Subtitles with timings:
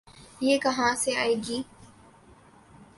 [0.41, 1.61] یہ کہاں سے آئے گی؟